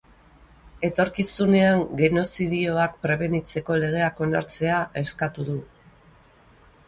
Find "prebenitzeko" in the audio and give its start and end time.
3.05-3.77